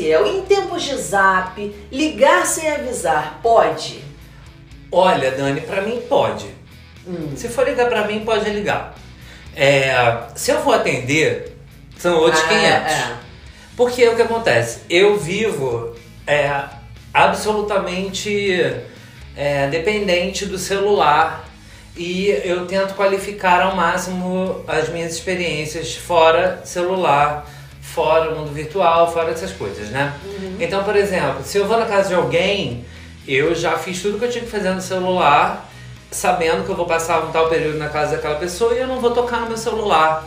[0.00, 4.02] Maciel, em tempos de zap, ligar sem avisar, pode?
[4.90, 6.46] Olha, Dani, pra mim pode.
[7.06, 7.32] Hum.
[7.36, 8.94] Se for ligar pra mim, pode ligar.
[9.54, 9.92] É,
[10.34, 11.56] se eu for atender,
[11.98, 12.92] são outros Ah, 500.
[12.92, 13.16] é.
[13.76, 14.80] Porque o que acontece?
[14.88, 15.94] Eu vivo
[16.26, 16.50] é,
[17.12, 18.74] absolutamente
[19.36, 21.44] é, dependente do celular
[21.96, 27.46] e eu tento qualificar ao máximo as minhas experiências fora celular,
[27.94, 30.14] fora o mundo virtual, fora essas coisas, né?
[30.58, 32.84] Então, por exemplo, se eu vou na casa de alguém,
[33.26, 35.68] eu já fiz tudo que eu tinha que fazer no celular,
[36.10, 39.00] sabendo que eu vou passar um tal período na casa daquela pessoa e eu não
[39.00, 40.26] vou tocar no meu celular.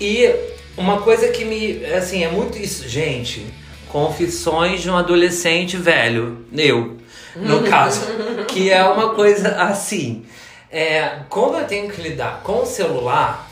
[0.00, 0.34] E
[0.76, 3.46] uma coisa que me, assim, é muito isso, gente,
[3.88, 6.96] confissões de um adolescente velho, eu,
[7.36, 8.06] no caso,
[8.48, 10.24] que é uma coisa assim,
[10.70, 13.51] é, como eu tenho que lidar com o celular,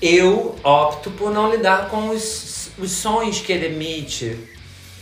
[0.00, 4.38] eu opto por não lidar com os, os sons que ele emite.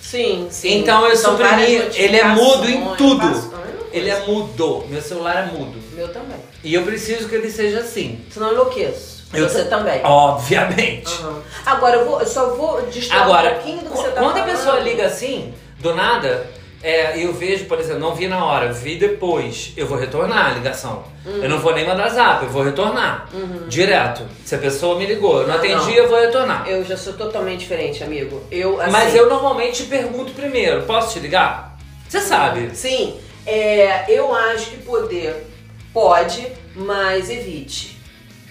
[0.01, 0.78] Sim, sim.
[0.81, 3.23] Então eu São suprimi, ele é mudo em tudo.
[3.23, 5.78] a mesma Ele é mudo, meu celular é mudo.
[5.92, 6.36] Meu também.
[6.62, 8.20] E eu preciso que ele seja assim.
[8.31, 9.25] Senão eu enlouqueço.
[9.33, 10.01] Eu- Você também.
[10.05, 11.11] Obviamente.
[11.20, 11.42] Aham.
[11.67, 14.36] Agora, eu, vou, eu só vou distrair um pouquinho do que qu- você tá quando
[14.36, 14.56] a falando.
[14.56, 16.47] pessoa liga assim, do nada,
[16.85, 20.55] é, eu vejo, por exemplo, não vi na hora, vi depois, eu vou retornar a
[20.55, 21.03] ligação.
[21.25, 21.43] Uhum.
[21.43, 23.27] Eu não vou nem mandar zap, eu vou retornar.
[23.69, 24.23] Direto.
[24.45, 25.91] Se a pessoa me ligou, eu não Não, atendi, não.
[25.93, 26.69] eu vou retornar.
[26.69, 28.43] Eu já sou totalmente diferente, amigo.
[28.51, 31.79] Eu, assim, Mas eu normalmente pergunto primeiro, posso te ligar?
[32.07, 32.71] Você sabe.
[32.77, 33.15] Sim,
[33.47, 35.47] é, eu acho que poder
[35.93, 37.94] pode, mas evite.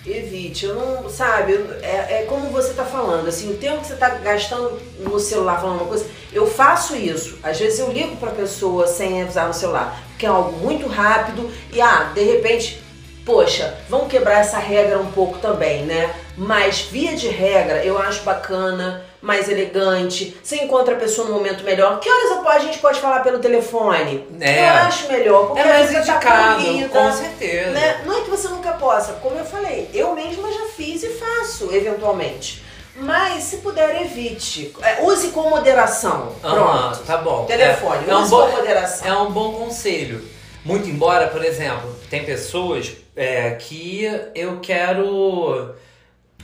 [0.06, 3.96] Evite, eu não, sabe, é, é como você tá falando, assim, o tempo que você
[3.96, 7.40] tá gastando no celular falando uma coisa, eu faço isso.
[7.42, 11.50] Às vezes eu ligo pra pessoa sem avisar no celular, porque é algo muito rápido
[11.72, 12.83] e, ah, de repente,
[13.26, 16.14] poxa, vamos quebrar essa regra um pouco também, né?
[16.38, 21.64] Mas, via de regra, eu acho bacana, mais elegante, você encontra a pessoa no momento
[21.64, 22.00] melhor.
[22.00, 24.28] Que horas a gente pode falar pelo telefone?
[24.42, 24.62] É.
[24.68, 27.70] Eu acho melhor, porque É mais tá indicado, corrida, com certeza.
[27.72, 28.02] né?
[28.06, 31.70] Não é que você nunca possa, como eu falei, eu mesma já fiz e faço,
[31.74, 32.62] eventualmente.
[32.96, 34.72] Mas se puder, evite.
[34.82, 36.34] É, use com moderação.
[36.42, 37.00] Pronto.
[37.08, 37.46] tá bom.
[37.46, 39.08] Telefone, É, é um use bom- com moderação.
[39.08, 40.24] É um bom conselho.
[40.64, 45.74] Muito embora, por exemplo, tem pessoas é, que eu quero.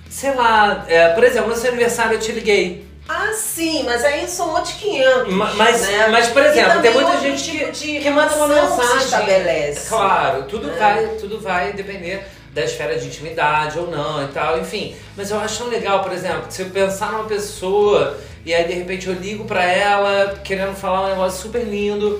[0.10, 2.88] Sei lá, é, por exemplo, no seu aniversário eu te liguei.
[3.08, 5.34] Ah, sim, mas aí são outros 500.
[5.34, 6.08] Ma- Mas, né?
[6.10, 8.98] mas por exemplo, tem muita gente tipo que, que manda uma se mensagem.
[9.06, 9.90] estabelece.
[9.90, 10.74] Claro, tudo, É.
[10.78, 14.96] vai, tudo vai depender da esfera de intimidade ou não e tal, enfim.
[15.18, 19.08] Mas eu acho legal, por exemplo, se eu pensar numa pessoa e aí de repente
[19.08, 22.20] eu ligo pra ela querendo falar um negócio super lindo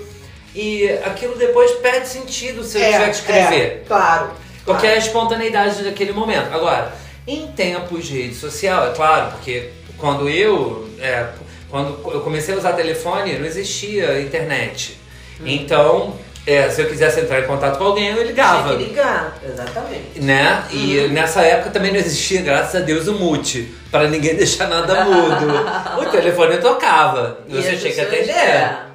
[0.56, 3.62] e aquilo depois perde sentido se eu É, tiver que escrever.
[3.62, 4.30] é, claro.
[4.66, 4.96] Porque é claro.
[4.96, 6.54] a espontaneidade daquele momento.
[6.54, 6.92] Agora,
[7.28, 11.26] em tempos de rede social, é claro, porque quando eu, é,
[11.70, 15.00] quando eu comecei a usar telefone, não existia internet.
[15.40, 15.44] Hum.
[15.46, 16.16] Então,
[16.48, 18.70] é, se eu quisesse entrar em contato com alguém, eu ligava.
[18.70, 20.20] Tinha que ligar, exatamente.
[20.20, 20.64] Né?
[20.72, 21.10] E Uhum.
[21.10, 25.46] nessa época também não existia, graças a Deus, o mute, para ninguém deixar nada mudo.
[26.02, 28.89] o telefone tocava, E você tinha que atender.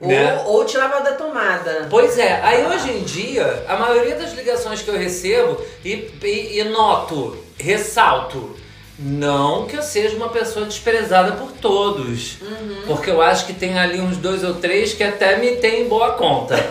[0.00, 0.06] É.
[0.06, 0.42] Né?
[0.44, 1.86] Ou, ou tirava da tomada.
[1.88, 6.60] Pois é, aí hoje em dia, a maioria das ligações que eu recebo, e, e,
[6.60, 8.56] e noto, ressalto,
[8.98, 12.40] não que eu seja uma pessoa desprezada por todos.
[12.40, 12.82] Uhum.
[12.86, 15.88] Porque eu acho que tem ali uns dois ou três que até me tem em
[15.88, 16.56] boa conta.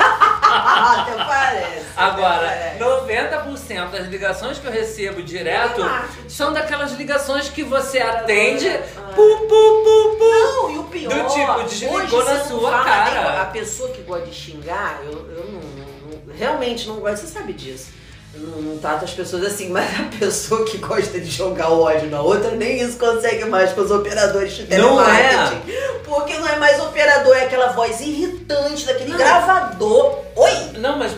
[0.45, 1.85] Até parece.
[1.97, 5.81] Agora, até 90% das ligações que eu recebo direto
[6.27, 8.69] são daquelas ligações que você atende,
[9.15, 9.37] Ah.
[9.39, 10.25] pu, pu, pu, pu.
[10.29, 11.09] Não, e o pior.
[11.13, 13.41] Do tipo, desligou hoje na sua fala cara.
[13.41, 17.27] A pessoa que gosta de xingar, eu, eu não, não- não- Realmente não gosto, você
[17.33, 17.87] sabe disso.
[18.33, 21.81] Eu não, não trato as pessoas assim, mas a pessoa que gosta de jogar o
[21.83, 25.61] ódio na outra, nem isso consegue mais com os operadores de Não telemarketing.
[26.03, 29.17] Porque não é mais operador, é aquela voz irritante daquele Não.
[29.17, 30.24] gravador.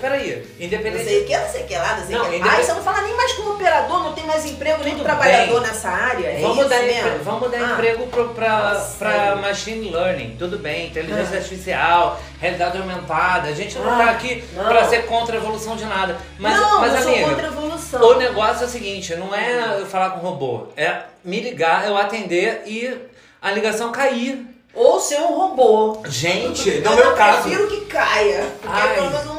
[0.09, 1.04] Não, peraí, Não independente.
[1.06, 2.65] sei o que, não sei o que lá, não sei o Não, que independ- mais.
[2.65, 5.69] Você não fala nem mais como operador, não tem mais emprego, nem trabalhador bem.
[5.69, 6.27] nessa área.
[6.27, 7.74] É Vamos dar, empre- vamos dar Ah.
[7.74, 11.38] emprego pro, pra, pra machine learning, tudo bem, inteligência Ah.
[11.38, 13.50] artificial, realidade aumentada.
[13.50, 14.65] A gente não Ah, tá aqui não.
[14.65, 16.18] pra ser contra a evolução de nada.
[16.39, 18.01] Mas, não, mas eu sou amiga, contra a evolução.
[18.01, 21.86] o negócio é o seguinte, não é eu falar com o robô, é me ligar,
[21.88, 22.98] eu atender e
[23.42, 24.45] a ligação cair.
[24.74, 26.04] Ou ser um robô.
[26.06, 27.42] Gente, eu no meu não caso.
[27.42, 28.45] prefiro que caia.
[28.62, 28.94] Porque Ai.
[28.94, 29.37] pelo menos eu não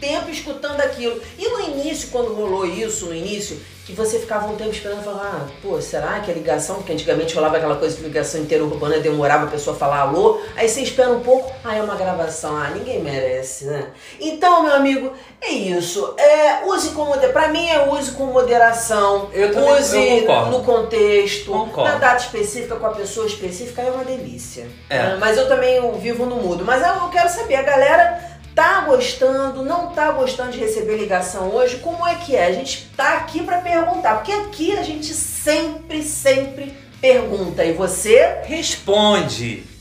[0.00, 1.20] tempo escutando aquilo.
[1.38, 5.04] E no início, quando rolou isso, no início, que você ficava um tempo esperando e
[5.04, 8.98] falava, ah, pô, será que a ligação, porque antigamente rolava aquela coisa de ligação interurbana,
[8.98, 12.68] demorava a pessoa falar alô, aí você espera um pouco, ah, é uma gravação, ah,
[12.74, 13.86] ninguém merece, né?
[14.20, 16.14] Então, meu amigo, é isso.
[16.18, 20.50] É, use com moderação, pra mim é use com moderação, Eu também- use eu concordo.
[20.58, 21.92] no contexto, Concordo.
[21.92, 24.66] na data específica, com a pessoa específica, é uma delícia.
[24.90, 25.14] É.
[25.16, 26.64] Mas eu também vivo no mudo.
[26.64, 31.54] Mas eu, eu quero saber, a galera tá gostando, não tá gostando de receber ligação
[31.54, 31.76] hoje?
[31.76, 32.46] Como é que é?
[32.46, 37.62] A gente tá aqui pra perguntar, porque aqui a gente sempre, sempre pergunta.
[37.62, 39.75] E você Responde.